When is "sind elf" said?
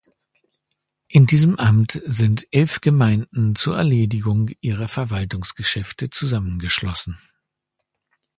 2.07-2.81